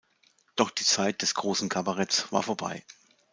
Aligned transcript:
Doch 0.55 0.71
die 0.71 0.83
Zeit 0.83 1.21
des 1.21 1.35
großen 1.35 1.69
Kabaretts 1.69 2.31
war 2.31 2.41
vorbei. 2.41 2.83